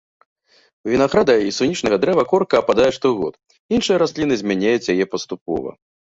[0.85, 3.33] У вінаграда і сунічнага дрэва корка ападае штогод,
[3.77, 5.75] іншыя расліны змяняюць яе паступова.